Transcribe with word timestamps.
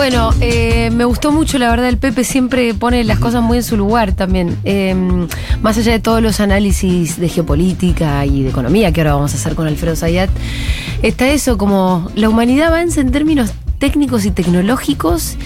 Bueno, 0.00 0.30
eh, 0.40 0.88
me 0.94 1.04
gustó 1.04 1.30
mucho, 1.30 1.58
la 1.58 1.68
verdad, 1.68 1.86
el 1.86 1.98
Pepe 1.98 2.24
siempre 2.24 2.72
pone 2.72 3.04
las 3.04 3.18
cosas 3.18 3.42
muy 3.42 3.58
en 3.58 3.62
su 3.62 3.76
lugar 3.76 4.12
también. 4.12 4.56
Eh, 4.64 4.94
más 5.60 5.76
allá 5.76 5.92
de 5.92 5.98
todos 5.98 6.22
los 6.22 6.40
análisis 6.40 7.20
de 7.20 7.28
geopolítica 7.28 8.24
y 8.24 8.42
de 8.42 8.48
economía 8.48 8.92
que 8.92 9.02
ahora 9.02 9.12
vamos 9.16 9.34
a 9.34 9.36
hacer 9.36 9.54
con 9.54 9.66
Alfredo 9.66 9.94
Zayat, 9.96 10.30
está 11.02 11.28
eso 11.28 11.58
como 11.58 12.10
la 12.14 12.30
humanidad 12.30 12.68
avanza 12.68 13.02
en 13.02 13.12
términos 13.12 13.50
técnicos 13.78 14.24
y 14.24 14.30
tecnológicos 14.30 15.36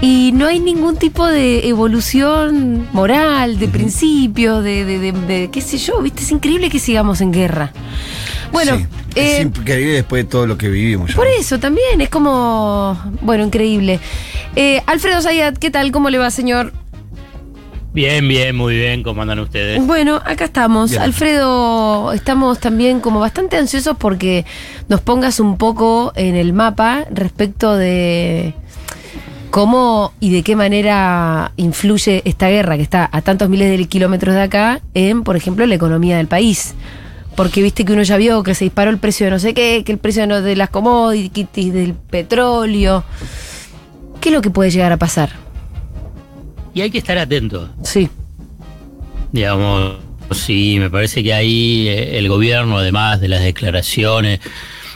y 0.00 0.30
no 0.32 0.46
hay 0.46 0.60
ningún 0.60 0.96
tipo 0.96 1.26
de 1.26 1.66
evolución 1.68 2.86
moral, 2.92 3.58
de 3.58 3.66
principios, 3.66 4.62
de, 4.62 4.84
de- 4.84 4.98
de- 5.00 5.12
de 5.12 5.50
qué 5.50 5.60
sé 5.60 5.78
yo, 5.78 6.00
¿viste? 6.02 6.22
Es 6.22 6.30
increíble 6.30 6.70
que 6.70 6.78
sigamos 6.78 7.20
en 7.20 7.32
guerra. 7.32 7.72
Bueno, 8.52 8.76
Sí, 8.76 8.86
eh, 9.16 9.38
es 9.38 9.46
increíble 9.46 9.94
después 9.94 10.24
de 10.24 10.30
todo 10.30 10.46
lo 10.46 10.58
que 10.58 10.68
vivimos. 10.68 11.10
ya. 11.10 11.16
por 11.16 11.26
eso 11.26 11.58
también, 11.58 12.00
es 12.00 12.08
como, 12.08 12.98
bueno, 13.22 13.44
increíble. 13.44 14.00
Eh, 14.54 14.82
Alfredo 14.86 15.22
Zayat, 15.22 15.58
¿qué 15.58 15.70
tal? 15.70 15.92
¿Cómo 15.92 16.10
le 16.10 16.18
va, 16.18 16.30
señor? 16.30 16.72
Bien, 17.96 18.28
bien, 18.28 18.54
muy 18.54 18.76
bien. 18.76 19.02
¿Cómo 19.02 19.22
andan 19.22 19.38
ustedes? 19.38 19.84
Bueno, 19.86 20.20
acá 20.22 20.44
estamos. 20.44 20.90
Bien. 20.90 21.00
Alfredo, 21.00 22.12
estamos 22.12 22.60
también 22.60 23.00
como 23.00 23.20
bastante 23.20 23.56
ansiosos 23.56 23.96
porque 23.96 24.44
nos 24.88 25.00
pongas 25.00 25.40
un 25.40 25.56
poco 25.56 26.12
en 26.14 26.36
el 26.36 26.52
mapa 26.52 27.06
respecto 27.10 27.74
de 27.74 28.52
cómo 29.48 30.12
y 30.20 30.30
de 30.30 30.42
qué 30.42 30.56
manera 30.56 31.52
influye 31.56 32.20
esta 32.26 32.50
guerra 32.50 32.76
que 32.76 32.82
está 32.82 33.08
a 33.10 33.22
tantos 33.22 33.48
miles 33.48 33.70
de 33.70 33.82
kilómetros 33.86 34.34
de 34.34 34.42
acá 34.42 34.82
en, 34.92 35.22
por 35.22 35.34
ejemplo, 35.34 35.64
la 35.64 35.74
economía 35.74 36.18
del 36.18 36.26
país. 36.26 36.74
Porque 37.36 37.62
viste 37.62 37.84
que 37.84 37.92
uno 37.92 38.02
ya 38.02 38.16
vio 38.16 38.42
que 38.42 38.54
se 38.54 38.64
disparó 38.64 38.90
el 38.90 38.98
precio 38.98 39.26
de 39.26 39.30
no 39.30 39.38
sé 39.38 39.52
qué, 39.52 39.82
que 39.84 39.92
el 39.92 39.98
precio 39.98 40.26
de, 40.42 40.56
las 40.56 40.70
commodities, 40.70 41.72
del 41.72 41.94
petróleo. 41.94 43.04
¿Qué 44.20 44.30
es 44.30 44.34
lo 44.34 44.40
que 44.40 44.50
puede 44.50 44.70
llegar 44.70 44.92
a 44.92 44.96
pasar? 44.96 45.30
Y 46.74 46.80
hay 46.80 46.90
que 46.90 46.98
estar 46.98 47.18
atentos. 47.18 47.70
Sí. 47.82 48.08
Digamos, 49.32 49.96
sí, 50.30 50.78
me 50.78 50.90
parece 50.90 51.22
que 51.22 51.34
ahí 51.34 51.88
eh, 51.88 52.18
el 52.18 52.28
gobierno, 52.28 52.78
además 52.78 53.20
de 53.20 53.28
las 53.28 53.42
declaraciones 53.42 54.40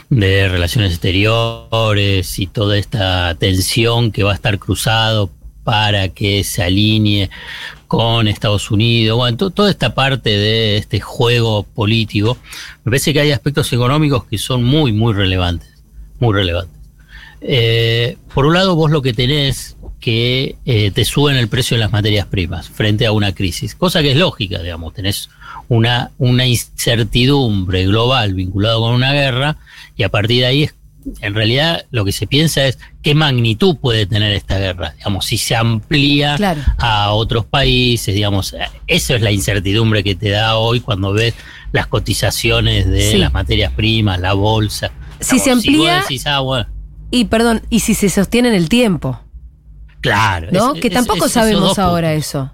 de 0.09 0.49
relaciones 0.49 0.91
exteriores 0.91 2.37
y 2.37 2.47
toda 2.47 2.77
esta 2.77 3.33
tensión 3.35 4.11
que 4.11 4.23
va 4.23 4.31
a 4.31 4.35
estar 4.35 4.59
cruzado 4.59 5.31
para 5.63 6.09
que 6.09 6.43
se 6.43 6.63
alinee 6.63 7.29
con 7.91 8.29
Estados 8.29 8.71
Unidos, 8.71 9.17
bueno, 9.17 9.35
to- 9.35 9.49
toda 9.49 9.69
esta 9.69 9.93
parte 9.93 10.29
de 10.29 10.77
este 10.77 11.01
juego 11.01 11.63
político, 11.63 12.37
me 12.85 12.91
parece 12.91 13.11
que 13.11 13.19
hay 13.19 13.31
aspectos 13.31 13.73
económicos 13.73 14.23
que 14.23 14.37
son 14.37 14.63
muy, 14.63 14.93
muy 14.93 15.11
relevantes, 15.13 15.83
muy 16.17 16.33
relevantes. 16.33 16.73
Eh, 17.41 18.15
por 18.33 18.45
un 18.45 18.53
lado, 18.53 18.75
vos 18.77 18.91
lo 18.91 19.01
que 19.01 19.11
tenés 19.11 19.75
que 19.99 20.55
eh, 20.65 20.91
te 20.91 21.03
suben 21.03 21.35
el 21.35 21.49
precio 21.49 21.75
de 21.75 21.81
las 21.81 21.91
materias 21.91 22.27
primas 22.27 22.69
frente 22.69 23.05
a 23.05 23.11
una 23.11 23.35
crisis, 23.35 23.75
cosa 23.75 24.01
que 24.01 24.11
es 24.11 24.17
lógica, 24.17 24.61
digamos, 24.61 24.93
tenés 24.93 25.29
una, 25.67 26.11
una 26.17 26.45
incertidumbre 26.47 27.85
global 27.87 28.33
vinculada 28.35 28.77
con 28.77 28.93
una 28.93 29.11
guerra 29.11 29.57
y 29.97 30.03
a 30.03 30.09
partir 30.09 30.39
de 30.39 30.45
ahí 30.45 30.63
es, 30.63 30.75
en 31.21 31.33
realidad 31.35 31.85
lo 31.91 32.05
que 32.05 32.11
se 32.11 32.27
piensa 32.27 32.65
es 32.65 32.77
qué 33.01 33.15
magnitud 33.15 33.77
puede 33.77 34.05
tener 34.05 34.33
esta 34.33 34.57
guerra, 34.59 34.93
digamos, 34.97 35.25
si 35.25 35.37
se 35.37 35.55
amplía 35.55 36.35
Claro. 36.37 36.61
a 36.77 37.11
otros 37.11 37.45
países, 37.45 38.13
digamos, 38.13 38.55
eso 38.87 39.15
es 39.15 39.21
la 39.21 39.31
incertidumbre 39.31 40.03
que 40.03 40.15
te 40.15 40.29
da 40.29 40.57
hoy 40.57 40.79
cuando 40.79 41.11
ves 41.13 41.33
las 41.71 41.87
cotizaciones 41.87 42.87
de 42.87 43.11
Sí. 43.11 43.17
las 43.17 43.33
materias 43.33 43.71
primas, 43.73 44.19
la 44.19 44.33
bolsa. 44.33 44.91
Si 45.19 45.39
se 45.39 45.55
Digamos, 45.55 45.65
amplía- 45.67 46.01
decís, 46.01 46.27
ah, 46.27 46.39
bueno, 46.39 46.67
Y 47.11 47.25
perdón, 47.25 47.61
y 47.69 47.81
si 47.81 47.93
se 47.93 48.09
sostiene 48.09 48.49
en 48.49 48.55
el 48.55 48.69
tiempo, 48.69 49.19
Claro. 50.01 50.47
¿no? 50.51 50.75
es- 50.75 50.81
que 50.81 50.87
es- 50.87 50.93
tampoco 50.93 51.25
es- 51.25 51.31
sabemos 51.33 51.77
ahora 51.77 52.09
puntos. 52.09 52.25
eso. 52.27 52.51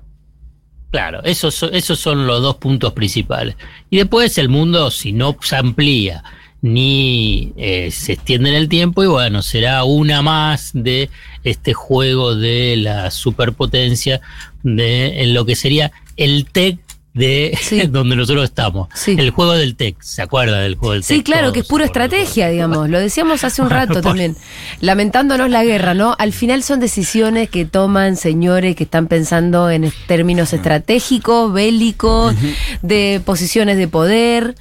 Claro, 0.89 1.21
esos, 1.25 1.63
esos 1.73 1.99
son 1.99 2.25
los 2.27 2.41
dos 2.41 2.55
puntos 2.55 2.93
principales. 2.93 3.55
Y 3.89 3.97
después 3.97 4.37
el 4.37 4.49
mundo, 4.49 4.89
si 4.89 5.11
no 5.11 5.35
se 5.41 5.55
amplía 5.57 6.23
ni 6.61 7.53
eh, 7.57 7.91
se 7.91 8.13
extiende 8.13 8.49
en 8.49 8.55
el 8.55 8.69
tiempo, 8.69 9.03
y 9.03 9.07
bueno, 9.07 9.41
será 9.41 9.83
una 9.83 10.21
más 10.21 10.71
de 10.73 11.09
este 11.43 11.73
juego 11.73 12.35
de 12.35 12.75
la 12.77 13.11
superpotencia, 13.11 14.21
de 14.63 15.23
en 15.23 15.33
lo 15.33 15.45
que 15.45 15.55
sería 15.55 15.91
el 16.17 16.45
TEC 16.45 16.79
de 17.13 17.57
Sí. 17.59 17.81
donde 17.89 18.15
nosotros 18.15 18.43
estamos. 18.45 18.89
Sí. 18.93 19.15
El 19.17 19.31
juego 19.31 19.53
del 19.53 19.75
TEC, 19.75 20.01
¿se 20.01 20.21
acuerda 20.21 20.59
del 20.59 20.75
juego 20.75 20.93
del 20.93 21.01
TEC? 21.01 21.17
Sí, 21.17 21.23
claro, 21.23 21.51
que 21.51 21.61
es 21.61 21.67
pura 21.67 21.85
estrategia, 21.85 22.49
digamos. 22.49 22.89
Lo 22.89 22.99
decíamos 22.99 23.43
hace 23.43 23.61
un 23.61 23.69
rato 23.71 24.01
también. 24.01 24.35
Lamentándonos 24.81 25.49
la 25.49 25.63
guerra, 25.63 25.93
¿no? 25.93 26.15
Al 26.19 26.31
final 26.31 26.63
son 26.63 26.79
decisiones 26.79 27.49
que 27.49 27.65
toman 27.65 28.17
señores 28.17 28.75
que 28.75 28.83
están 28.83 29.07
pensando 29.07 29.69
en 29.69 29.91
términos 30.07 30.53
estratégicos, 30.53 31.51
bélicos, 31.51 32.35
de 32.81 33.21
posiciones 33.25 33.77
de 33.77 33.87
poder. 33.87 34.55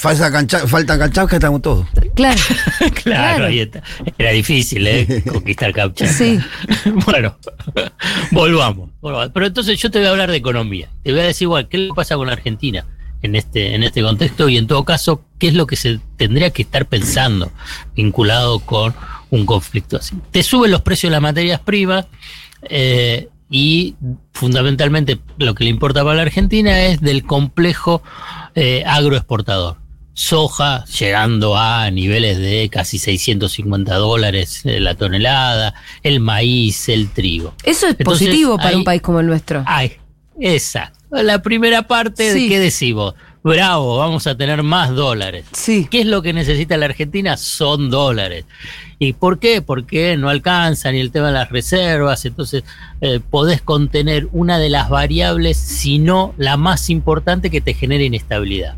Falta 0.00 0.32
cancha, 0.32 0.66
falta 0.66 0.98
cancha 0.98 1.26
que 1.26 1.36
estamos 1.36 1.60
todos. 1.60 1.86
Claro. 2.14 2.40
Claro, 2.78 2.94
Claro. 3.02 3.44
ahí 3.46 3.60
está. 3.60 3.82
Era 4.18 4.30
difícil, 4.30 4.86
¿eh? 4.86 5.22
Conquistar 5.30 5.72
Kamchatka. 5.74 6.12
Sí. 6.14 6.38
bueno, 7.06 7.36
volvamos, 8.30 8.90
volvamos. 9.00 9.30
Pero 9.34 9.46
entonces 9.46 9.78
yo 9.78 9.90
te 9.90 9.98
voy 9.98 10.08
a 10.08 10.10
hablar 10.10 10.30
de 10.30 10.38
economía. 10.38 10.88
Te 11.02 11.12
voy 11.12 11.20
a 11.20 11.24
decir, 11.24 11.44
igual, 11.46 11.68
¿qué 11.68 11.76
le 11.78 11.92
pasa 11.94 12.16
con 12.16 12.26
la 12.28 12.32
Argentina 12.32 12.86
en 13.22 13.36
este, 13.36 13.74
en 13.74 13.82
este 13.82 14.02
contexto? 14.02 14.48
Y 14.48 14.56
en 14.56 14.66
todo 14.66 14.84
caso, 14.84 15.22
¿qué 15.38 15.48
es 15.48 15.54
lo 15.54 15.66
que 15.66 15.76
se 15.76 16.00
tendría 16.16 16.50
que 16.50 16.62
estar 16.62 16.86
pensando 16.86 17.52
vinculado 17.94 18.60
con 18.60 18.94
un 19.30 19.44
conflicto 19.44 19.98
así? 19.98 20.16
Te 20.30 20.42
suben 20.42 20.70
los 20.70 20.80
precios 20.80 21.10
de 21.10 21.16
las 21.16 21.22
materias 21.22 21.60
primas. 21.60 22.06
eh, 22.62 23.28
y 23.52 23.96
fundamentalmente 24.32 25.18
lo 25.36 25.56
que 25.56 25.64
le 25.64 25.70
importa 25.70 26.04
para 26.04 26.14
la 26.14 26.22
Argentina 26.22 26.82
es 26.84 27.00
del 27.00 27.24
complejo 27.24 28.00
eh, 28.54 28.84
agroexportador. 28.86 29.76
Soja 30.20 30.84
llegando 30.84 31.56
a 31.56 31.90
niveles 31.90 32.36
de 32.36 32.68
casi 32.70 32.98
650 32.98 33.94
dólares 33.94 34.60
eh, 34.66 34.78
la 34.78 34.94
tonelada, 34.94 35.72
el 36.02 36.20
maíz, 36.20 36.90
el 36.90 37.08
trigo. 37.08 37.54
Eso 37.64 37.86
es 37.86 37.96
Entonces, 37.98 38.28
positivo 38.28 38.58
para 38.58 38.76
un 38.76 38.84
país 38.84 39.00
como 39.00 39.20
el 39.20 39.26
nuestro. 39.26 39.64
Ay, 39.66 39.92
exacto. 40.38 40.98
La 41.10 41.40
primera 41.40 41.88
parte 41.88 42.34
Sí. 42.34 42.50
qué 42.50 42.58
decimos, 42.60 43.14
bravo, 43.42 43.96
vamos 43.96 44.26
a 44.26 44.36
tener 44.36 44.62
más 44.62 44.90
dólares. 44.90 45.46
Sí. 45.52 45.88
¿Qué 45.90 46.00
es 46.02 46.06
lo 46.06 46.20
que 46.20 46.34
necesita 46.34 46.76
la 46.76 46.84
Argentina? 46.84 47.38
Son 47.38 47.88
dólares. 47.88 48.44
¿Y 48.98 49.14
por 49.14 49.38
qué? 49.38 49.62
Porque 49.62 50.18
no 50.18 50.28
alcanza 50.28 50.92
ni 50.92 51.00
el 51.00 51.12
tema 51.12 51.28
de 51.28 51.32
las 51.32 51.48
reservas, 51.48 52.26
entonces 52.26 52.62
eh, 53.00 53.20
podés 53.30 53.62
contener 53.62 54.28
una 54.32 54.58
de 54.58 54.68
las 54.68 54.90
variables, 54.90 55.56
si 55.56 55.98
no 55.98 56.34
la 56.36 56.58
más 56.58 56.90
importante 56.90 57.48
que 57.48 57.62
te 57.62 57.72
genera 57.72 58.04
inestabilidad. 58.04 58.74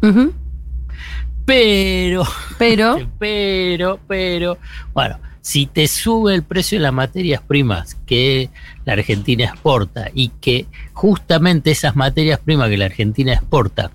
Pero, 1.45 2.25
Pero, 2.59 3.11
pero, 3.19 4.01
pero, 4.07 4.59
bueno, 4.95 5.19
si 5.41 5.67
te 5.67 5.89
sube 5.89 6.35
el 6.35 6.45
precio 6.45 6.79
de 6.79 6.83
las 6.83 6.93
materias 6.93 7.43
primas 7.43 7.97
que 8.07 8.49
la 8.85 8.95
Argentina 8.95 9.45
exporta 9.47 10.09
y 10.15 10.29
que 10.41 10.67
justamente 10.93 11.73
esas 11.73 11.97
materias 11.97 12.39
primas 12.39 12.71
que 12.71 12.79
la 12.79 12.87
Argentina 12.87 13.33
exporta 13.33 13.91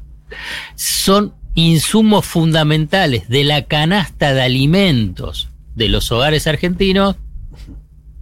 son 0.75 1.34
insumos 1.56 2.25
fundamentales 2.25 3.30
de 3.30 3.44
la 3.44 3.63
canasta 3.63 4.34
de 4.34 4.41
alimentos 4.41 5.50
de 5.75 5.90
los 5.90 6.12
hogares 6.12 6.47
argentinos, 6.47 7.16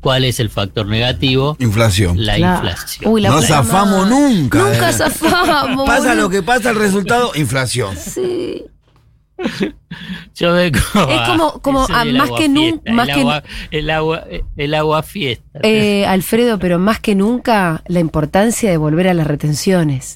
¿cuál 0.02 0.24
es 0.24 0.40
el 0.40 0.50
factor 0.50 0.86
negativo? 0.86 1.58
Inflación. 1.60 2.24
La 2.24 2.38
inflación. 2.38 3.12
Uy, 3.12 3.22
la 3.22 3.30
no 3.30 3.42
zafamos 3.42 4.08
nunca. 4.08 4.60
Nunca 4.60 4.90
eh. 4.90 4.94
zafamos. 4.94 5.88
Pasa 5.88 6.14
lo 6.14 6.30
que 6.30 6.44
pasa, 6.44 6.70
el 6.70 6.76
resultado, 6.76 7.32
inflación. 7.36 7.98
Sí. 7.98 8.66
Yo 10.36 10.54
vengo 10.54 10.80
Es 10.80 11.22
como- 11.28 11.60
como 11.62 11.88
más 11.88 12.32
que 12.32 12.50
nun- 12.50 12.82
fiesta, 12.82 12.92
más 12.94 13.08
el 13.10 13.14
que- 13.16 13.22
agua, 13.22 13.44
el 13.72 13.90
agua, 13.90 14.24
el 14.58 14.74
agua 14.74 15.04
fiesta. 15.04 15.60
Eh, 15.64 16.06
Alfredo, 16.06 16.60
pero 16.60 16.80
más 16.80 17.00
que 17.00 17.16
nunca 17.16 17.84
la 17.88 18.00
importancia 18.00 18.70
de 18.70 18.78
volver 18.78 19.08
a 19.08 19.14
las 19.14 19.28
retenciones. 19.28 20.16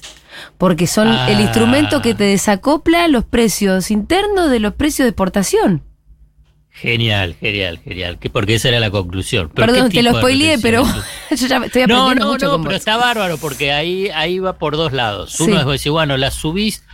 Porque 0.58 0.86
son 0.86 1.08
Ah. 1.08 1.30
el 1.30 1.40
instrumento 1.40 2.00
que 2.02 2.14
te 2.14 2.24
desacopla 2.24 3.08
los 3.08 3.24
precios 3.24 3.90
internos 3.90 4.50
de 4.50 4.60
los 4.60 4.74
precios 4.74 5.04
de 5.04 5.10
exportación. 5.10 5.82
Genial, 6.72 7.34
genial, 7.38 7.78
genial. 7.84 8.18
Que 8.18 8.30
porque 8.30 8.54
esa 8.54 8.68
era 8.68 8.80
la 8.80 8.90
conclusión. 8.90 9.50
Pero 9.54 9.66
Perdón, 9.72 9.90
¿qué 9.90 9.98
te 9.98 10.02
lo 10.04 10.12
de 10.12 10.18
spoileé, 10.18 10.58
pero 10.60 10.82
yo 11.30 11.46
ya 11.46 11.56
estoy 11.58 11.82
No, 11.86 12.04
aprendiendo 12.04 12.24
no, 12.26 12.32
mucho 12.32 12.46
no, 12.46 12.52
con 12.52 12.62
pero 12.62 12.76
está 12.76 12.96
bárbaro 12.96 13.36
porque 13.38 13.72
ahí, 13.72 14.08
ahí 14.14 14.38
va 14.38 14.56
por 14.56 14.76
dos 14.76 14.92
lados. 14.92 15.32
Sí. 15.32 15.42
Uno 15.42 15.60
es 15.60 15.66
decir, 15.66 15.92
bueno, 15.92 16.16
la 16.16 16.30
subís 16.30 16.84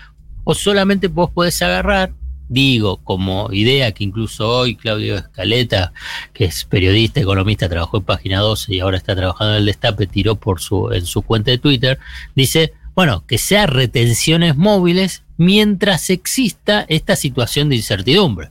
o 0.48 0.54
solamente 0.54 1.08
vos 1.08 1.28
podés 1.30 1.60
agarrar, 1.60 2.12
digo, 2.48 2.98
como 2.98 3.52
idea 3.52 3.90
que 3.90 4.04
incluso 4.04 4.48
hoy 4.48 4.76
Claudio 4.76 5.16
Escaleta, 5.16 5.92
que 6.32 6.44
es 6.44 6.64
periodista, 6.64 7.20
economista, 7.20 7.68
trabajó 7.68 7.96
en 7.96 8.04
Página 8.04 8.38
12 8.38 8.76
y 8.76 8.78
ahora 8.78 8.96
está 8.96 9.16
trabajando 9.16 9.54
en 9.54 9.58
el 9.58 9.66
Destape, 9.66 10.06
tiró 10.06 10.36
por 10.36 10.60
su, 10.60 10.92
en 10.92 11.04
su 11.04 11.22
cuenta 11.22 11.50
de 11.50 11.58
Twitter, 11.58 11.98
dice, 12.36 12.74
bueno, 12.94 13.24
que 13.26 13.38
sea 13.38 13.66
retenciones 13.66 14.56
móviles 14.56 15.24
mientras 15.36 16.10
exista 16.10 16.86
esta 16.88 17.16
situación 17.16 17.68
de 17.68 17.76
incertidumbre. 17.76 18.50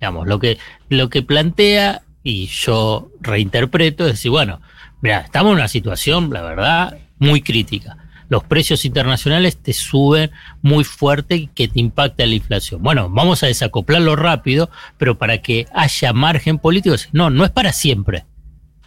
Digamos, 0.00 0.26
lo 0.26 0.38
que, 0.38 0.56
lo 0.88 1.10
que 1.10 1.22
plantea 1.22 2.00
y 2.22 2.46
yo 2.46 3.10
reinterpreto, 3.20 4.06
es 4.06 4.12
decir, 4.12 4.30
bueno, 4.30 4.62
mira, 5.02 5.20
estamos 5.20 5.50
en 5.50 5.58
una 5.58 5.68
situación, 5.68 6.30
la 6.32 6.40
verdad, 6.40 6.98
muy 7.18 7.42
crítica. 7.42 7.98
Los 8.30 8.44
precios 8.44 8.86
internacionales 8.86 9.58
te 9.58 9.74
suben 9.74 10.30
muy 10.62 10.84
fuerte 10.84 11.36
y 11.36 11.46
que 11.48 11.68
te 11.68 11.80
impacta 11.80 12.24
la 12.24 12.34
inflación. 12.34 12.82
Bueno, 12.82 13.10
vamos 13.10 13.42
a 13.42 13.48
desacoplarlo 13.48 14.16
rápido, 14.16 14.70
pero 14.96 15.18
para 15.18 15.42
que 15.42 15.66
haya 15.74 16.14
margen 16.14 16.58
político, 16.58 16.96
no, 17.12 17.28
no 17.28 17.44
es 17.44 17.50
para 17.50 17.74
siempre. 17.74 18.24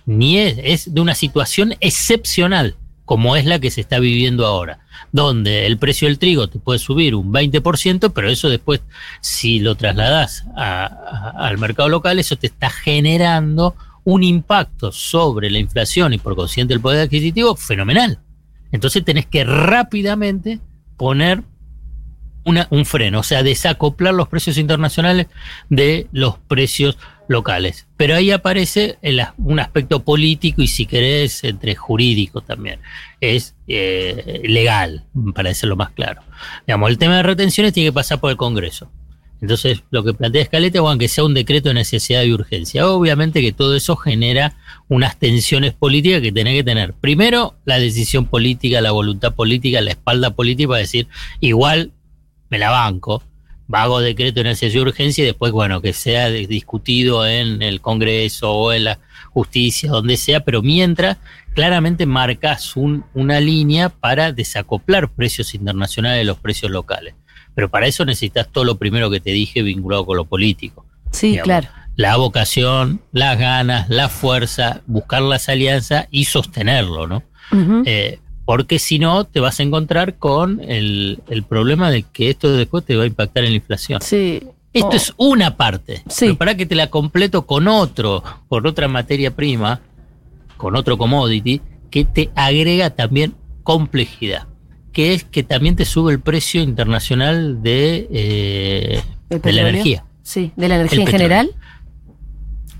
Ni 0.07 0.39
es, 0.39 0.55
es 0.63 0.93
de 0.93 1.01
una 1.01 1.13
situación 1.13 1.75
excepcional 1.79 2.75
como 3.05 3.35
es 3.35 3.45
la 3.45 3.59
que 3.59 3.69
se 3.69 3.81
está 3.81 3.99
viviendo 3.99 4.45
ahora, 4.45 4.79
donde 5.11 5.65
el 5.65 5.77
precio 5.77 6.07
del 6.07 6.19
trigo 6.19 6.47
te 6.47 6.59
puede 6.59 6.79
subir 6.79 7.15
un 7.15 7.33
20%, 7.33 8.13
pero 8.13 8.29
eso 8.29 8.49
después, 8.49 8.81
si 9.19 9.59
lo 9.59 9.75
trasladas 9.75 10.45
al 10.55 11.57
mercado 11.57 11.89
local, 11.89 12.19
eso 12.19 12.37
te 12.37 12.47
está 12.47 12.69
generando 12.69 13.75
un 14.05 14.23
impacto 14.23 14.91
sobre 14.91 15.49
la 15.49 15.59
inflación 15.59 16.13
y 16.13 16.17
por 16.17 16.35
consiguiente 16.35 16.73
el 16.73 16.81
poder 16.81 17.01
adquisitivo 17.01 17.55
fenomenal. 17.55 18.19
Entonces 18.73 19.05
tenés 19.05 19.25
que 19.27 19.45
rápidamente 19.45 20.59
poner 20.97 21.43
un 22.45 22.85
freno, 22.85 23.19
o 23.19 23.23
sea, 23.23 23.41
desacoplar 23.41 24.13
los 24.13 24.27
precios 24.27 24.57
internacionales 24.57 25.27
de 25.69 26.07
los 26.11 26.37
precios 26.39 26.97
locales. 27.29 27.87
Pero 27.95 28.15
ahí 28.15 28.31
aparece 28.31 28.97
un 29.37 29.59
aspecto 29.61 30.03
político 30.03 30.61
y 30.61 30.67
si 30.67 30.85
querés, 30.85 31.45
entre 31.45 31.75
jurídico 31.75 32.41
también. 32.41 32.81
Es 33.21 33.55
eh, 33.67 34.41
legal, 34.43 35.05
para 35.33 35.49
decirlo 35.49 35.77
más 35.77 35.91
claro. 35.91 36.21
Digamos, 36.67 36.89
el 36.89 36.97
tema 36.97 37.15
de 37.17 37.23
retenciones 37.23 37.71
tiene 37.71 37.89
que 37.89 37.93
pasar 37.93 38.19
por 38.19 38.31
el 38.31 38.37
Congreso. 38.37 38.91
Entonces, 39.43 39.83
lo 39.91 40.05
que 40.05 40.13
plantea 40.13 40.41
Escalete, 40.41 40.79
o 40.79 40.87
aunque 40.87 41.09
sea 41.09 41.25
un 41.25 41.33
decreto 41.33 41.67
de 41.67 41.75
necesidad 41.75 42.23
y 42.23 42.31
urgencia, 42.31 42.87
obviamente 42.87 43.41
que 43.41 43.51
todo 43.51 43.75
eso 43.75 43.97
genera 43.97 44.55
unas 44.87 45.19
tensiones 45.19 45.73
políticas 45.73 46.21
que 46.21 46.31
tiene 46.31 46.53
que 46.53 46.63
tener. 46.63 46.93
Primero, 46.93 47.57
la 47.65 47.77
decisión 47.77 48.25
política, 48.27 48.79
la 48.79 48.91
voluntad 48.91 49.35
política, 49.35 49.81
la 49.81 49.89
espalda 49.91 50.29
política 50.29 50.69
para 50.69 50.79
decir, 50.79 51.09
igual 51.41 51.91
me 52.49 52.57
la 52.57 52.69
banco, 52.69 53.21
vago 53.67 53.99
decreto 53.99 54.39
de 54.39 54.45
necesidad 54.45 54.79
y 54.79 54.87
urgencia 54.87 55.23
y 55.23 55.27
después, 55.27 55.51
bueno, 55.51 55.81
que 55.81 55.91
sea 55.91 56.29
discutido 56.29 57.27
en 57.27 57.61
el 57.61 57.81
Congreso 57.81 58.49
o 58.49 58.71
en 58.71 58.85
la 58.85 58.99
justicia, 59.31 59.91
donde 59.91 60.15
sea, 60.15 60.45
pero 60.45 60.61
mientras 60.61 61.17
claramente 61.53 62.05
marcas 62.05 62.77
un, 62.77 63.03
una 63.13 63.41
línea 63.41 63.89
para 63.89 64.31
desacoplar 64.31 65.11
precios 65.11 65.53
internacionales 65.53 66.19
de 66.19 66.23
los 66.23 66.37
precios 66.37 66.71
locales. 66.71 67.15
Pero 67.55 67.69
para 67.69 67.87
eso 67.87 68.05
necesitas 68.05 68.49
todo 68.51 68.63
lo 68.63 68.77
primero 68.77 69.09
que 69.09 69.19
te 69.19 69.31
dije 69.31 69.61
vinculado 69.61 70.05
con 70.05 70.17
lo 70.17 70.25
político. 70.25 70.85
Sí, 71.11 71.37
claro. 71.43 71.67
La 71.95 72.17
vocación, 72.17 73.01
las 73.11 73.37
ganas, 73.37 73.87
la 73.89 74.09
fuerza, 74.09 74.81
buscar 74.87 75.21
las 75.21 75.47
alianzas 75.49 76.07
y 76.09 76.25
sostenerlo, 76.25 77.07
¿no? 77.07 77.23
eh, 77.85 78.19
porque 78.45 78.79
si 78.79 78.99
no, 78.99 79.25
te 79.25 79.39
vas 79.39 79.59
a 79.59 79.63
encontrar 79.63 80.17
con 80.17 80.59
el, 80.61 81.21
problema 81.47 81.91
de 81.91 82.03
que 82.03 82.29
esto 82.29 82.51
después 82.55 82.83
te 82.83 82.95
va 82.95 83.03
a 83.03 83.07
impactar 83.07 83.43
en 83.43 83.51
la 83.51 83.55
inflación. 83.57 84.01
Sí. 84.01 84.41
Esto 84.73 84.89
oh. 84.89 84.95
es 84.95 85.13
una 85.17 85.55
parte. 85.55 86.03
Sí. 86.09 86.25
Pero 86.25 86.37
para 86.37 86.57
que 86.57 86.65
te 86.65 86.75
la 86.75 86.89
completo 86.89 87.45
con 87.45 87.67
otro, 87.67 88.23
con 88.49 88.65
otra 88.65 88.87
materia 88.87 89.35
prima, 89.35 89.81
con 90.57 90.75
otro 90.75 90.97
commodity, 90.97 91.61
que 91.91 92.05
te 92.05 92.31
agrega 92.35 92.89
también 92.89 93.35
complejidad. 93.61 94.47
Que 94.93 95.13
es 95.13 95.23
que 95.23 95.43
también 95.43 95.75
te 95.75 95.85
sube 95.85 96.13
el 96.13 96.19
precio 96.19 96.61
internacional 96.61 97.61
de, 97.61 98.07
eh, 98.11 99.01
de 99.29 99.51
la 99.51 99.61
energía. 99.61 100.05
Sí, 100.21 100.53
de 100.55 100.69
la 100.69 100.75
energía 100.75 101.01
en 101.01 101.07
general. 101.07 101.51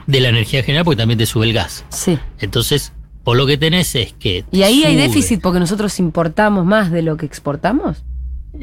De 0.07 0.19
la 0.21 0.29
energía 0.29 0.59
en 0.59 0.65
general, 0.65 0.85
porque 0.85 0.97
también 0.97 1.17
te 1.17 1.25
sube 1.25 1.45
el 1.45 1.53
gas. 1.53 1.85
Sí. 1.89 2.17
Entonces, 2.39 2.93
por 3.23 3.37
lo 3.37 3.45
que 3.47 3.57
tenés 3.57 3.95
es 3.95 4.13
que... 4.13 4.45
¿Y 4.51 4.63
ahí 4.63 4.83
hay 4.83 4.95
déficit 4.95 5.41
porque 5.41 5.59
nosotros 5.59 5.99
importamos 5.99 6.65
más 6.65 6.91
de 6.91 7.01
lo 7.01 7.17
que 7.17 7.25
exportamos? 7.25 8.03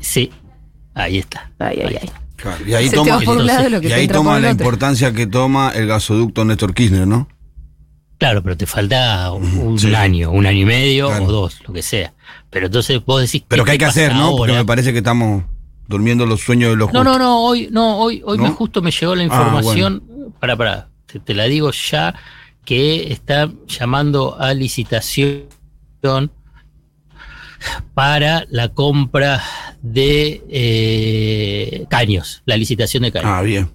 Sí, 0.01 0.31
ahí 0.95 1.19
está. 1.19 1.51
Ay, 1.59 1.83
ay, 1.85 1.97
ay. 2.03 2.11
y 2.67 2.75
ahí 2.75 2.91
toma, 2.91 3.21
y 3.83 3.93
ahí 3.93 4.07
toma 4.07 4.39
la 4.39 4.51
importancia 4.51 5.13
que 5.13 5.27
toma 5.27 5.73
el 5.75 5.87
gasoducto 5.87 6.45
Néstor 6.45 6.75
Kirchner, 6.75 7.07
¿no? 7.07 7.29
Claro, 8.19 8.43
pero 8.43 8.55
te 8.55 8.67
falta 8.67 9.33
un, 9.33 9.95
año, 9.95 10.31
un 10.31 10.45
año 10.45 10.61
y 10.61 10.65
medio 10.67 11.09
o 11.09 11.27
dos, 11.27 11.63
lo 11.67 11.73
que 11.73 11.81
sea. 11.81 12.13
Pero 12.51 12.67
entonces 12.67 13.05
vos 13.05 13.21
decís... 13.21 13.45
Pero 13.47 13.65
¿qué 13.65 13.73
hay 13.73 13.79
que 13.79 13.85
hacer, 13.85 14.15
¿no? 14.15 14.37
Porque 14.37 14.53
me 14.53 14.65
parece 14.65 14.93
que 14.93 14.99
estamos 14.99 15.45
durmiendo 15.91 16.27
los 16.27 16.41
sueños 16.41 16.71
de 16.71 16.77
los 16.77 16.93
No, 16.93 17.03
no, 17.03 17.19
no, 17.19 17.43
hoy, 17.43 17.69
no, 17.71 17.99
hoy, 17.99 18.23
hoy 18.25 18.39
Me 18.39 18.51
justo 18.51 18.81
me 18.81 18.91
llegó 18.93 19.15
la 19.15 19.23
ah, 19.23 19.27
información, 19.27 20.03
para, 20.39 20.57
para, 20.57 20.89
te, 21.25 21.35
la 21.35 21.45
digo 21.45 21.71
ya, 21.73 22.15
que 22.65 23.13
está 23.13 23.51
llamando 23.67 24.41
a 24.41 24.55
licitación 24.55 25.49
para 27.95 28.47
la 28.51 28.69
compra 28.69 29.43
de 29.83 30.43
eh, 30.49 31.87
caños, 31.89 32.43
la 32.47 32.57
licitación 32.57 33.03
de 33.03 33.13
caños. 33.13 33.31
Ah, 33.33 33.43
bien. 33.43 33.71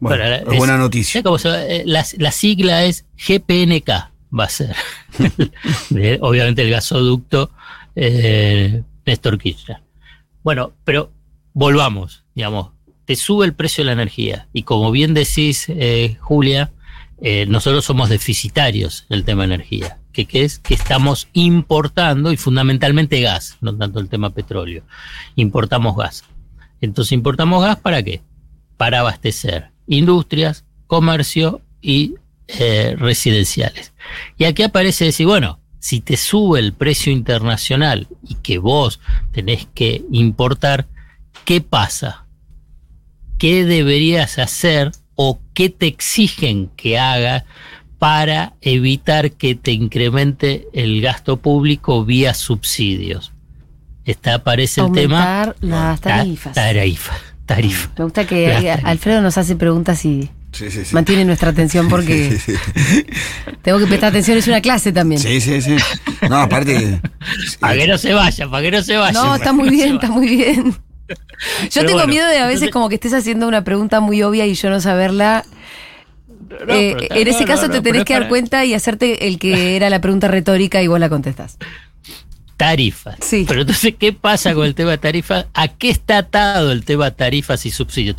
buena 0.00 0.76
noticia. 0.76 1.22
Eh, 1.22 1.82
la, 1.86 2.32
sigla 2.32 2.84
es 2.84 3.06
GPNK, 3.16 3.88
va 4.38 4.44
a 4.44 4.48
ser. 4.48 4.76
obviamente 6.20 6.62
el 6.62 6.70
gasoducto 6.70 7.50
eh, 7.96 8.82
Néstor 9.06 9.38
Kirchner. 9.38 9.82
Bueno, 10.42 10.72
pero 10.84 11.12
volvamos, 11.52 12.24
digamos, 12.34 12.70
te 13.04 13.16
sube 13.16 13.46
el 13.46 13.54
precio 13.54 13.82
de 13.82 13.86
la 13.86 13.92
energía 13.92 14.48
y 14.52 14.62
como 14.62 14.90
bien 14.90 15.14
decís, 15.14 15.66
Julia, 16.20 16.72
eh, 17.26 17.46
nosotros 17.46 17.84
somos 17.84 18.08
deficitarios 18.08 19.06
en 19.08 19.16
el 19.16 19.24
tema 19.24 19.42
de 19.42 19.54
energía, 19.54 19.98
que, 20.12 20.26
es 20.32 20.58
que 20.58 20.74
estamos 20.74 21.28
importando 21.32 22.32
y 22.32 22.36
fundamentalmente 22.36 23.20
gas, 23.20 23.56
no 23.60 23.74
tanto 23.76 24.00
el 24.00 24.08
tema 24.08 24.30
petróleo. 24.30 24.84
Importamos 25.36 25.96
gas. 25.96 26.24
Entonces, 26.80 27.12
¿importamos 27.12 27.64
gas 27.64 27.76
para 27.78 28.02
qué? 28.02 28.22
Para 28.76 29.00
abastecer 29.00 29.70
industrias, 29.86 30.64
comercio 30.86 31.62
y 31.80 32.14
eh, 32.48 32.96
residenciales. 32.98 33.92
Y 34.36 34.44
aquí 34.44 34.62
aparece 34.62 35.06
decir, 35.06 35.26
bueno, 35.26 35.60
si 35.84 36.00
te 36.00 36.16
sube 36.16 36.60
el 36.60 36.72
precio 36.72 37.12
internacional 37.12 38.08
y 38.26 38.36
que 38.36 38.56
vos 38.56 39.00
tenés 39.32 39.68
que 39.74 40.02
importar, 40.10 40.86
¿qué 41.44 41.60
pasa? 41.60 42.24
¿Qué 43.36 43.66
deberías 43.66 44.38
hacer 44.38 44.92
o 45.14 45.40
qué 45.52 45.68
te 45.68 45.86
exigen 45.86 46.70
que 46.74 46.98
haga 46.98 47.44
para 47.98 48.54
evitar 48.62 49.32
que 49.32 49.56
te 49.56 49.72
incremente 49.72 50.68
el 50.72 51.02
gasto 51.02 51.36
público 51.36 52.02
vía 52.06 52.32
subsidios. 52.32 53.32
Está 54.06 54.36
aparece 54.36 54.80
el 54.80 54.90
tema 54.92 55.54
las 55.60 56.00
tarifas. 56.00 56.54
tarifa, 56.54 57.14
tarifa. 57.44 57.90
Me 57.98 58.04
gusta 58.04 58.26
que 58.26 58.70
Alfredo 58.84 59.20
nos 59.20 59.36
hace 59.36 59.54
preguntas 59.54 60.02
y 60.06 60.30
mantiene 60.92 61.24
nuestra 61.24 61.50
atención 61.50 61.88
porque 61.88 62.38
tengo 63.62 63.78
que 63.78 63.86
prestar 63.86 64.10
atención, 64.10 64.38
es 64.38 64.48
una 64.48 64.60
clase 64.60 64.92
también. 64.92 65.20
Sí, 65.20 65.40
sí, 65.40 65.60
sí. 65.60 65.76
No, 66.28 66.36
aparte. 66.36 67.00
Para 67.60 67.76
que 67.76 67.86
no 67.86 67.98
se 67.98 68.12
vaya, 68.12 68.48
para 68.48 68.62
que 68.62 68.70
no 68.70 68.82
se 68.82 68.96
vaya. 68.96 69.12
No, 69.12 69.34
está 69.34 69.52
muy 69.52 69.70
bien, 69.70 69.94
está 69.94 70.08
muy 70.08 70.28
bien. 70.28 70.76
Yo 71.70 71.84
tengo 71.84 72.06
miedo 72.06 72.26
de 72.28 72.38
a 72.38 72.46
veces 72.46 72.70
como 72.70 72.88
que 72.88 72.94
estés 72.94 73.12
haciendo 73.12 73.46
una 73.46 73.64
pregunta 73.64 74.00
muy 74.00 74.22
obvia 74.22 74.46
y 74.46 74.54
yo 74.54 74.70
no 74.70 74.80
saberla. 74.80 75.44
Eh, 76.68 76.96
en 77.10 77.28
ese 77.28 77.44
caso 77.44 77.68
te 77.68 77.80
tenés 77.80 78.04
que 78.04 78.14
dar 78.14 78.28
cuenta 78.28 78.64
y 78.64 78.74
hacerte 78.74 79.26
el 79.26 79.38
que 79.38 79.76
era 79.76 79.90
la 79.90 80.00
pregunta 80.00 80.28
retórica 80.28 80.82
y 80.82 80.86
vos 80.86 81.00
la 81.00 81.08
contestás. 81.08 81.58
Tarifas. 82.56 83.16
Sí. 83.20 83.44
Pero 83.48 83.62
entonces, 83.62 83.94
¿qué 83.98 84.12
pasa 84.12 84.54
con 84.54 84.66
el 84.66 84.74
tema 84.74 84.92
de 84.92 84.98
tarifas? 84.98 85.46
¿A 85.54 85.68
qué 85.68 85.90
está 85.90 86.18
atado 86.18 86.72
el 86.72 86.84
tema 86.84 87.10
tarifas 87.10 87.66
y 87.66 87.70
subsidios? 87.70 88.16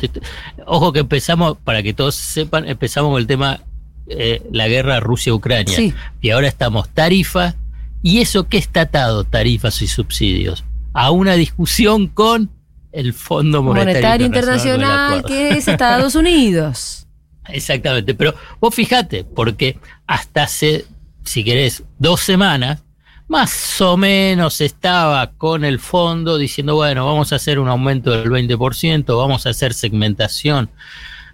Ojo 0.66 0.92
que 0.92 1.00
empezamos, 1.00 1.56
para 1.64 1.82
que 1.82 1.94
todos 1.94 2.14
sepan, 2.14 2.68
empezamos 2.68 3.10
con 3.10 3.20
el 3.20 3.26
tema 3.26 3.60
eh, 4.08 4.42
la 4.52 4.68
guerra 4.68 5.00
Rusia-Ucrania. 5.00 5.94
Y 6.20 6.30
ahora 6.30 6.48
estamos 6.48 6.88
tarifas. 6.90 7.56
¿Y 8.02 8.20
eso 8.20 8.48
qué 8.48 8.58
está 8.58 8.82
atado, 8.82 9.24
tarifas 9.24 9.82
y 9.82 9.88
subsidios? 9.88 10.64
A 10.92 11.10
una 11.10 11.34
discusión 11.34 12.06
con 12.06 12.50
el 12.92 13.12
Fondo 13.12 13.62
Monetario, 13.62 14.26
Internacional, 14.26 15.24
que 15.24 15.50
es 15.50 15.66
Estados 15.66 16.14
Unidos. 16.14 17.06
Exactamente, 17.48 18.14
pero 18.14 18.34
vos 18.60 18.74
fijate, 18.74 19.24
porque 19.24 19.78
hasta 20.06 20.44
hace, 20.44 20.84
si 21.24 21.44
querés, 21.44 21.82
dos 21.98 22.20
semanas, 22.20 22.82
más 23.28 23.80
o 23.80 23.96
menos 23.96 24.60
estaba 24.60 25.32
con 25.32 25.64
el 25.64 25.78
fondo 25.80 26.38
diciendo, 26.38 26.76
bueno, 26.76 27.06
vamos 27.06 27.32
a 27.32 27.36
hacer 27.36 27.58
un 27.58 27.68
aumento 27.68 28.10
del 28.10 28.30
20%, 28.30 29.16
vamos 29.16 29.46
a 29.46 29.50
hacer 29.50 29.74
segmentación 29.74 30.70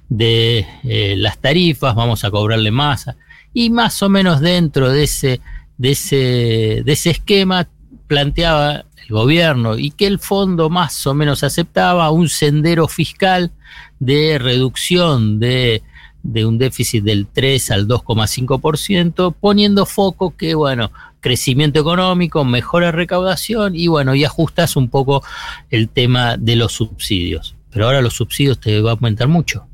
de 0.08 0.66
eh, 0.84 1.14
las 1.16 1.38
tarifas, 1.38 1.94
vamos 1.94 2.24
a 2.24 2.30
cobrarle 2.30 2.70
más. 2.70 3.06
Y 3.52 3.70
más 3.70 4.02
o 4.02 4.08
menos 4.08 4.40
dentro 4.40 4.90
de 4.90 5.04
ese, 5.04 5.40
de 5.76 5.90
ese, 5.92 6.82
de 6.84 6.92
ese 6.92 7.10
esquema 7.10 7.68
planteaba 8.06 8.84
gobierno 9.12 9.78
y 9.78 9.90
que 9.90 10.06
el 10.06 10.18
fondo 10.18 10.70
más 10.70 11.06
o 11.06 11.14
menos 11.14 11.44
aceptaba 11.44 12.10
un 12.10 12.28
sendero 12.28 12.88
fiscal 12.88 13.52
de 14.00 14.38
reducción 14.38 15.38
de 15.38 15.82
de 16.22 16.46
un 16.46 16.58
déficit 16.58 17.02
del 17.04 17.26
3 17.26 17.70
al 17.70 17.88
2,5%, 17.88 19.34
poniendo 19.38 19.86
foco 19.86 20.36
que, 20.36 20.54
bueno, 20.54 20.92
crecimiento 21.20 21.80
económico, 21.80 22.44
mejora 22.44 22.92
recaudación 22.92 23.74
y, 23.74 23.88
bueno, 23.88 24.14
y 24.14 24.24
ajustas 24.24 24.76
un 24.76 24.88
poco 24.88 25.24
el 25.70 25.88
tema 25.88 26.36
de 26.36 26.56
los 26.56 26.72
subsidios. 26.72 27.54
Pero 27.70 27.86
ahora 27.86 28.02
los 28.02 28.14
subsidios 28.14 28.60
te 28.60 28.80
va 28.80 28.90
a 28.90 28.94
aumentar 28.94 29.28
mucho. 29.28 29.66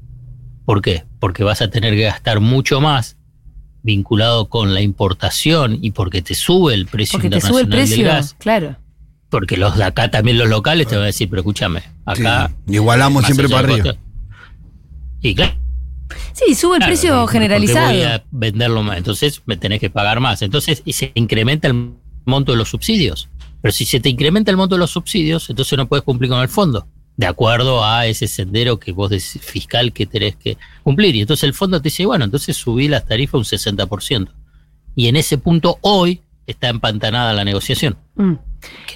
¿Por 0.64 0.82
qué? 0.82 1.04
Porque 1.18 1.44
vas 1.44 1.62
a 1.62 1.70
tener 1.70 1.94
que 1.94 2.02
gastar 2.02 2.40
mucho 2.40 2.80
más 2.80 3.16
vinculado 3.82 4.48
con 4.48 4.74
la 4.74 4.82
importación 4.82 5.78
y 5.80 5.92
porque 5.92 6.20
te 6.22 6.34
sube 6.34 6.74
el 6.74 6.86
precio 6.86 7.18
porque 7.18 7.30
te 7.30 7.40
sube 7.40 7.62
el 7.62 7.68
precio, 7.68 8.04
gas. 8.04 8.36
Claro. 8.38 8.76
Porque 9.30 9.56
los 9.56 9.76
de 9.76 9.84
acá 9.84 10.10
también 10.10 10.38
los 10.38 10.48
locales 10.48 10.86
te 10.86 10.94
van 10.94 11.04
a 11.04 11.06
decir, 11.06 11.28
pero 11.28 11.40
escúchame, 11.40 11.82
acá 12.04 12.50
igualamos 12.66 13.24
siempre 13.24 13.48
para 13.48 13.66
arriba. 13.66 13.94
y 15.22 15.34
claro. 15.34 15.54
Sí, 16.32 16.54
sube 16.54 16.78
el 16.78 16.84
precio 16.84 17.26
generalizado. 17.26 17.88
Voy 17.88 18.02
a 18.02 18.24
venderlo 18.30 18.82
más, 18.82 18.98
entonces 18.98 19.42
me 19.46 19.56
tenés 19.56 19.80
que 19.80 19.90
pagar 19.90 20.20
más. 20.20 20.42
Entonces, 20.42 20.82
y 20.84 20.92
se 20.92 21.12
incrementa 21.14 21.68
el 21.68 21.92
monto 22.24 22.52
de 22.52 22.58
los 22.58 22.68
subsidios. 22.68 23.28
Pero 23.60 23.72
si 23.72 23.84
se 23.84 24.00
te 24.00 24.08
incrementa 24.08 24.50
el 24.50 24.56
monto 24.56 24.76
de 24.76 24.80
los 24.80 24.90
subsidios, 24.90 25.50
entonces 25.50 25.76
no 25.76 25.88
puedes 25.88 26.04
cumplir 26.04 26.30
con 26.30 26.40
el 26.40 26.48
fondo 26.48 26.86
de 27.18 27.26
acuerdo 27.26 27.84
a 27.84 28.06
ese 28.06 28.28
sendero 28.28 28.78
que 28.78 28.92
vos 28.92 29.10
decís 29.10 29.40
fiscal 29.42 29.92
que 29.92 30.06
tenés 30.06 30.36
que 30.36 30.56
cumplir. 30.84 31.16
Y 31.16 31.20
entonces 31.22 31.42
el 31.42 31.52
fondo 31.52 31.82
te 31.82 31.88
dice, 31.88 32.06
bueno, 32.06 32.24
entonces 32.24 32.56
subí 32.56 32.86
las 32.86 33.06
tarifas 33.06 33.34
un 33.34 33.44
60%. 33.44 34.28
Y 34.94 35.08
en 35.08 35.16
ese 35.16 35.36
punto 35.36 35.78
hoy 35.80 36.22
está 36.46 36.68
empantanada 36.68 37.32
la 37.32 37.44
negociación. 37.44 37.98
Mm. 38.14 38.34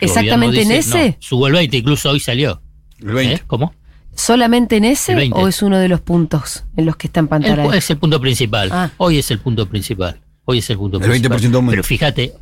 ¿Exactamente 0.01 0.63
en 0.63 0.71
ese? 0.71 1.11
No, 1.11 1.17
subo 1.19 1.49
el 1.49 1.55
20, 1.55 1.77
incluso 1.77 2.11
hoy 2.11 2.21
salió. 2.21 2.63
¿El 3.01 3.13
20? 3.13 3.35
¿Eh? 3.35 3.43
¿Cómo? 3.49 3.75
¿Solamente 4.15 4.77
en 4.77 4.85
ese 4.85 5.31
o 5.33 5.49
es 5.49 5.63
uno 5.63 5.79
de 5.79 5.89
los 5.89 6.01
puntos 6.01 6.65
en 6.77 6.87
los 6.87 6.97
que 6.97 7.07
está 7.07 7.21
empantanada? 7.21 7.77
Es 7.77 7.91
el 7.91 7.97
punto 7.97 8.21
principal. 8.21 8.69
Ah. 8.73 8.91
Hoy 8.99 9.19
es 9.19 9.31
el 9.31 9.39
punto 9.39 9.69
principal. 9.69 10.21
Hoy 10.45 10.59
es 10.59 10.71
el 10.71 10.77
punto 10.77 10.99
el 10.99 11.05
principal. 11.05 11.39
20% 11.39 11.71
Pero 11.71 11.83
fíjate, 11.83 12.35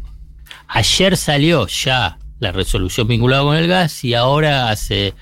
ayer 0.69 1.17
salió 1.17 1.67
ya 1.67 2.19
la 2.41 2.53
resolución 2.53 3.07
vinculada 3.07 3.43
con 3.43 3.57
el 3.57 3.69
gas 3.69 4.03
y 4.05 4.15
ahora 4.15 4.71
hace 4.71 5.15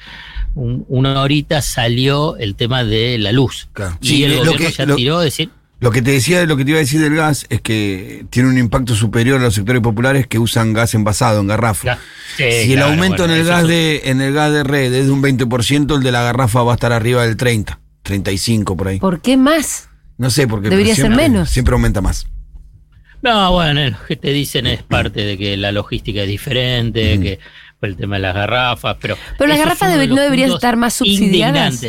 una 0.55 1.21
horita 1.21 1.62
salió 1.62 2.37
el 2.37 2.55
tema 2.55 2.85
de 2.85 3.19
la 3.19 3.33
luz. 3.33 3.69
Y 4.00 4.25
el 4.25 4.45
lo 4.45 4.55
que, 4.55 4.71
ya 4.71 4.87
tiró 4.95 5.21
decir. 5.21 5.50
Lo 5.80 5.92
que 5.92 6.02
te 6.02 6.11
decía, 6.11 6.44
lo 6.44 6.56
que 6.56 6.64
te 6.64 6.70
iba 6.73 6.78
a 6.78 6.80
decir 6.80 7.00
del 7.00 7.14
gas 7.14 7.47
es 7.50 7.61
que 7.61 8.26
tiene 8.30 8.49
un 8.49 8.58
impacto 8.58 8.97
superior 8.97 9.40
a 9.40 9.44
los 9.44 9.54
sectores 9.54 9.80
populares 9.80 10.26
que 10.26 10.40
usan 10.40 10.73
gas 10.73 10.94
envasado 10.94 11.40
en 11.40 11.47
garrafa. 11.47 11.99
si 12.37 12.73
el 12.73 12.82
aumento 12.82 13.25
en 13.25 13.30
el 13.30 13.44
gas 13.44 13.66
de 13.68 14.02
en 14.04 14.20
el 14.20 14.32
gas 14.32 14.52
de 14.52 14.64
red 14.64 14.92
es 14.92 15.06
de 15.06 15.12
un 15.12 15.23
20%, 15.23 15.97
el 15.97 16.02
de 16.02 16.12
la 16.12 16.23
garrafa 16.23 16.62
va 16.62 16.73
a 16.73 16.75
estar 16.75 16.92
arriba 16.92 17.25
del 17.25 17.37
30, 17.37 17.78
35 18.02 18.76
por 18.76 18.88
ahí. 18.88 18.99
¿Por 18.99 19.20
qué 19.20 19.37
más? 19.37 19.88
No 20.16 20.30
sé, 20.30 20.49
porque 20.49 20.68
debería 20.68 20.97
ser 20.97 21.11
menos. 21.11 21.50
Siempre 21.50 21.75
aumenta 21.75 22.00
más. 22.00 22.26
No, 23.23 23.52
bueno, 23.52 23.85
lo 23.88 24.06
que 24.06 24.16
te 24.16 24.32
dicen 24.32 24.66
es 24.66 24.82
parte 24.82 25.25
de 25.25 25.38
que 25.38 25.56
la 25.56 25.70
logística 25.70 26.23
es 26.23 26.28
diferente, 26.28 27.20
que 27.20 27.38
por 27.80 27.88
el 27.88 27.97
tema 27.97 28.16
de 28.16 28.23
las 28.23 28.35
garrafas, 28.35 28.97
pero... 29.00 29.16
Pero 29.38 29.49
las 29.49 29.58
garrafas 29.58 30.08
no 30.08 30.20
deberían 30.20 30.50
estar 30.50 30.76
más 30.76 30.94
subsidiadas. 30.94 31.80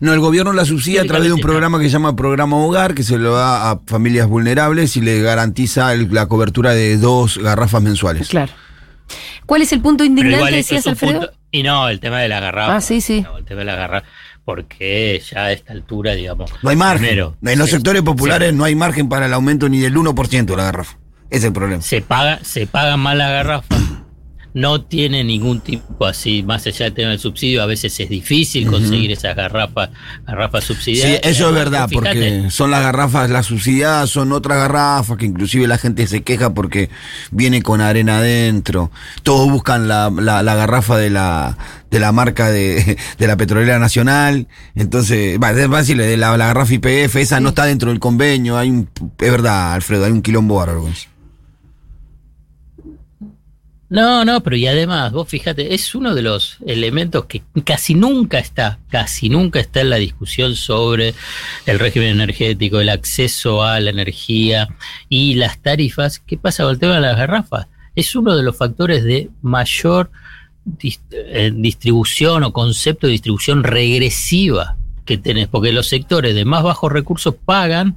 No. 0.00 0.12
el 0.12 0.20
gobierno 0.20 0.52
la 0.52 0.64
subsidia 0.64 1.02
a 1.02 1.04
través 1.04 1.28
de 1.28 1.32
un 1.32 1.40
programa 1.40 1.78
que 1.78 1.86
se 1.86 1.90
llama 1.90 2.14
Programa 2.14 2.56
Hogar, 2.56 2.94
que 2.94 3.02
se 3.02 3.18
lo 3.18 3.34
da 3.34 3.70
a 3.70 3.80
familias 3.86 4.28
vulnerables 4.28 4.96
y 4.96 5.00
le 5.00 5.20
garantiza 5.20 5.94
la 5.96 6.26
cobertura 6.26 6.72
de 6.72 6.96
dos 6.98 7.38
garrafas 7.38 7.82
mensuales. 7.82 8.28
Claro. 8.28 8.52
¿Cuál 9.46 9.62
es 9.62 9.72
el 9.72 9.80
punto 9.80 10.04
indignante, 10.04 10.52
decías, 10.52 10.86
Alfredo? 10.86 11.32
y 11.50 11.62
no, 11.62 11.88
el 11.88 11.98
tema 11.98 12.20
de 12.20 12.28
la 12.28 12.38
garrafa. 12.40 12.76
Ah, 12.76 12.80
sí, 12.80 13.00
sí. 13.00 13.24
el 13.36 13.44
tema 13.44 13.60
de 13.60 13.64
la 13.64 13.74
garrafa 13.74 14.06
porque 14.44 15.22
ya 15.30 15.44
a 15.44 15.52
esta 15.52 15.74
altura, 15.74 16.14
digamos. 16.14 16.50
No 16.62 16.70
hay 16.70 16.76
margen. 16.76 17.34
en 17.42 17.58
los 17.58 17.68
sectores 17.68 18.00
populares 18.00 18.54
no 18.54 18.64
hay 18.64 18.74
margen 18.74 19.10
para 19.10 19.26
el 19.26 19.34
aumento 19.34 19.68
ni 19.68 19.78
del 19.78 19.94
1% 19.94 20.44
de 20.46 20.56
la 20.56 20.64
garrafa. 20.64 20.96
Ese 21.28 21.38
es 21.38 21.44
el 21.44 21.52
problema. 21.52 21.82
Se 21.82 22.00
paga, 22.00 22.38
se 22.42 22.66
paga 22.66 22.96
mal 22.96 23.18
la 23.18 23.28
garrafa 23.28 23.76
no 24.54 24.82
tiene 24.82 25.24
ningún 25.24 25.60
tipo 25.60 26.06
así, 26.06 26.42
más 26.42 26.66
allá 26.66 26.86
del 26.86 26.94
tema 26.94 27.10
del 27.10 27.18
subsidio, 27.18 27.62
a 27.62 27.66
veces 27.66 27.98
es 28.00 28.08
difícil 28.08 28.66
conseguir 28.66 29.12
esas 29.12 29.36
garrafas, 29.36 29.90
garrafas 30.26 30.64
subsidiadas. 30.64 31.20
Sí, 31.22 31.28
eso 31.28 31.48
es 31.48 31.54
verdad, 31.54 31.88
porque 31.92 32.46
son 32.50 32.70
las 32.70 32.82
garrafas, 32.82 33.30
las 33.30 33.46
subsidiadas 33.46 34.10
son 34.10 34.32
otras 34.32 34.58
garrafas 34.58 35.16
que 35.18 35.26
inclusive 35.26 35.66
la 35.66 35.78
gente 35.78 36.06
se 36.06 36.22
queja 36.22 36.54
porque 36.54 36.90
viene 37.30 37.62
con 37.62 37.80
arena 37.80 38.18
adentro. 38.18 38.90
Todos 39.22 39.50
buscan 39.50 39.86
la, 39.86 40.10
la, 40.10 40.54
garrafa 40.54 40.96
de 40.96 41.10
la, 41.10 41.56
de 41.90 42.00
la 42.00 42.12
marca 42.12 42.50
de, 42.50 42.96
de 43.18 43.26
la 43.26 43.36
petrolera 43.36 43.78
nacional. 43.78 44.48
Entonces, 44.74 45.38
va, 45.42 45.50
es 45.50 45.68
fácil, 45.68 45.98
de 45.98 46.16
la, 46.16 46.36
garrafa 46.36 46.74
IPF, 46.74 47.16
esa 47.16 47.40
no 47.40 47.50
está 47.50 47.64
dentro 47.64 47.90
del 47.90 48.00
convenio. 48.00 48.56
Hay 48.56 48.70
un, 48.70 48.88
es 49.18 49.30
verdad, 49.30 49.74
Alfredo, 49.74 50.04
hay 50.04 50.12
un 50.12 50.22
quilombo 50.22 50.56
bárbaro. 50.56 50.88
No, 53.90 54.24
no, 54.24 54.42
pero 54.42 54.56
y 54.56 54.66
además, 54.66 55.12
vos 55.12 55.28
fíjate, 55.28 55.74
es 55.74 55.94
uno 55.94 56.14
de 56.14 56.20
los 56.20 56.58
elementos 56.66 57.24
que 57.24 57.42
casi 57.64 57.94
nunca 57.94 58.38
está, 58.38 58.78
casi 58.90 59.30
nunca 59.30 59.60
está 59.60 59.80
en 59.80 59.88
la 59.88 59.96
discusión 59.96 60.56
sobre 60.56 61.14
el 61.64 61.78
régimen 61.78 62.10
energético, 62.10 62.80
el 62.80 62.90
acceso 62.90 63.62
a 63.62 63.80
la 63.80 63.88
energía 63.88 64.68
y 65.08 65.36
las 65.36 65.58
tarifas. 65.60 66.18
¿Qué 66.18 66.36
pasa 66.36 66.64
con 66.64 66.72
el 66.72 66.78
tema 66.78 66.96
de 66.96 67.00
las 67.00 67.16
garrafas? 67.16 67.68
Es 67.94 68.14
uno 68.14 68.36
de 68.36 68.42
los 68.42 68.56
factores 68.56 69.04
de 69.04 69.30
mayor 69.40 70.10
eh, 70.82 71.50
distribución 71.54 72.44
o 72.44 72.52
concepto 72.52 73.06
de 73.06 73.12
distribución 73.12 73.64
regresiva 73.64 74.76
que 75.06 75.16
tenés, 75.16 75.48
porque 75.48 75.72
los 75.72 75.88
sectores 75.88 76.34
de 76.34 76.44
más 76.44 76.62
bajos 76.62 76.92
recursos 76.92 77.34
pagan 77.42 77.96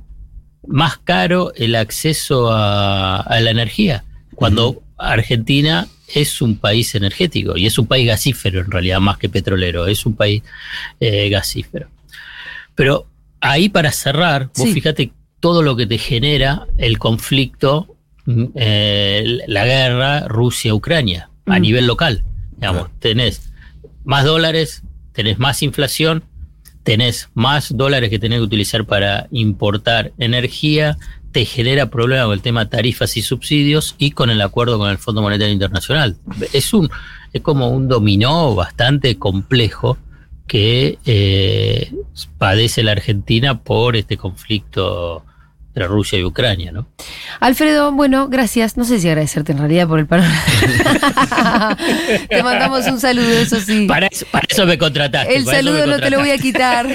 más 0.66 0.98
caro 0.98 1.52
el 1.56 1.76
acceso 1.76 2.50
a, 2.52 3.26
la 3.42 3.52
energía. 3.52 4.06
Cuando 4.36 4.82
Argentina 5.02 5.88
es 6.14 6.42
un 6.42 6.58
país 6.58 6.94
energético 6.96 7.58
y 7.58 7.66
es 7.66 7.78
un 7.78 7.88
país 7.88 8.08
gasífero 8.08 8.62
en 8.62 8.72
realidad, 8.72 9.00
más 9.00 9.18
que 9.18 9.30
petrolero, 9.30 9.88
es 9.88 10.06
un 10.06 10.16
país 10.16 10.44
eh, 11.00 11.30
gasífero. 11.30 11.88
Pero 12.76 13.08
ahí 13.40 13.70
para 13.70 13.92
cerrar, 13.92 14.50
vos 14.56 14.70
fíjate 14.70 15.12
todo 15.40 15.62
lo 15.64 15.76
que 15.76 15.88
te 15.88 15.98
genera 15.98 16.68
el 16.78 17.00
conflicto, 17.00 17.96
mm, 18.26 18.46
eh, 18.56 19.40
la 19.48 19.66
guerra 19.66 20.28
Rusia-Ucrania 20.28 21.30
a 21.46 21.60
mm. 21.60 21.62
nivel 21.62 21.88
local. 21.88 22.24
Digamos, 22.56 22.90
tenés 23.00 23.52
más 24.04 24.24
dólares, 24.24 24.84
tenés 25.14 25.40
más 25.40 25.64
inflación, 25.64 26.24
tenés 26.84 27.30
más 27.34 27.76
dólares 27.76 28.10
que 28.10 28.20
tenés 28.20 28.40
que 28.40 28.44
utilizar 28.44 28.86
para 28.86 29.28
importar 29.32 30.12
energía, 30.18 30.98
te 31.32 31.46
genera 31.46 31.90
problemas 31.90 32.26
con 32.26 32.34
el 32.34 32.42
tema 32.42 32.70
tarifas 32.70 33.18
y 33.18 33.22
subsidios 33.22 33.96
y 33.98 34.12
con 34.12 34.30
el 34.30 34.42
acuerdo 34.42 34.78
con 34.78 34.90
el 34.90 34.98
Fondo 34.98 35.22
Monetario 35.22 35.54
Internacional. 35.54 36.18
Es 36.54 36.74
un 36.74 36.90
es 37.34 37.42
como 37.42 37.70
un 37.70 37.88
dominó 37.88 38.56
bastante 38.56 39.18
complejo 39.18 39.98
que 40.48 41.00
eh, 41.06 41.94
padece 42.38 42.84
la 42.84 42.92
Argentina 42.92 43.60
por 43.60 43.96
este 43.96 44.18
conflicto 44.18 45.24
entre 45.70 45.88
Rusia 45.88 46.20
y 46.20 46.26
Ucrania, 46.26 46.74
¿no? 46.74 46.88
Alfredo, 47.40 47.94
bueno, 47.94 48.28
gracias. 48.28 48.76
No 48.76 48.84
sé 48.84 49.00
si 49.00 49.08
agradecerte 49.08 49.54
en 49.54 49.60
realidad 49.60 49.88
por 49.88 50.00
el 50.00 50.08
panorama. 50.08 50.36
te 52.30 52.44
mandamos 52.44 52.86
un 52.88 53.00
saludo, 53.00 53.30
eso 53.30 53.62
sí. 53.62 53.88
Para 53.88 54.08
eso, 54.08 54.66
me 54.66 54.78
contrataste. 54.78 55.34
El 55.34 55.46
saludo 55.46 55.86
no 55.86 56.00
te 56.02 56.10
lo 56.10 56.20
voy 56.20 56.32
a 56.32 56.38
quitar. 56.38 56.88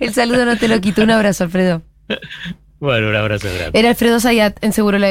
El 0.00 0.12
saludo 0.12 0.44
no 0.44 0.56
te 0.56 0.66
lo 0.66 0.80
quito. 0.80 1.02
Un 1.02 1.12
abrazo, 1.12 1.44
Alfredo. 1.44 1.82
Bueno, 2.80 3.08
un 3.08 3.16
abrazo 3.16 3.48
grande. 3.54 3.78
Era 3.78 3.88
Alfredo 3.90 4.20
Zayat 4.20 4.62
en 4.62 4.72
Seguro 4.72 4.98
La 4.98 5.02